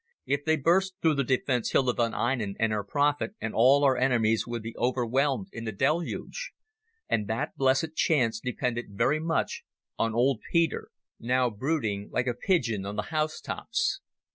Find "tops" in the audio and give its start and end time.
13.39-14.01